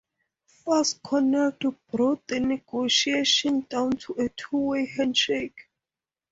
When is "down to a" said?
3.69-4.29